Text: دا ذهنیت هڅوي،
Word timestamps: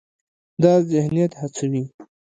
دا 0.63 0.71
ذهنیت 0.91 1.31
هڅوي، 1.41 1.83